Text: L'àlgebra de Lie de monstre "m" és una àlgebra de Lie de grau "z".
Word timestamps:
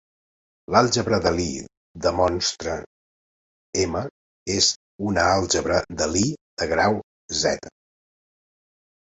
L'àlgebra 0.75 1.17
de 1.25 1.33
Lie 1.33 1.59
de 2.05 2.13
monstre 2.19 2.77
"m" 3.83 4.01
és 4.55 4.71
una 5.11 5.27
àlgebra 5.35 5.79
de 6.01 6.09
Lie 6.17 6.35
de 6.63 6.71
grau 6.75 6.99
"z". 7.45 7.63